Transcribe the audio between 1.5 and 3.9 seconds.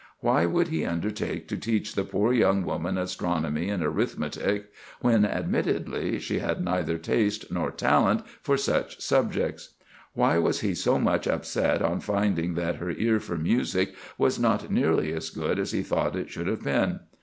teach the poor young woman astronomy and